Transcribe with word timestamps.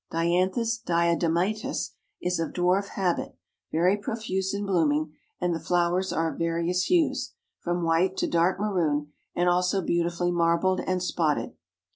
Dianthus 0.11 0.79
Diadematus 0.79 1.91
is 2.19 2.39
of 2.39 2.53
dwarf 2.53 2.87
habit, 2.95 3.35
very 3.71 3.95
profuse 3.97 4.51
in 4.51 4.65
blooming, 4.65 5.13
and 5.39 5.53
the 5.53 5.59
flowers 5.59 6.11
are 6.11 6.31
of 6.33 6.39
various 6.39 6.85
hues, 6.85 7.33
from 7.59 7.83
white 7.83 8.17
to 8.17 8.27
dark 8.27 8.59
maroon, 8.59 9.13
and 9.35 9.47
also 9.47 9.79
beautifully 9.79 10.31
marbled 10.31 10.79
and 10.79 11.03
spotted. 11.03 11.53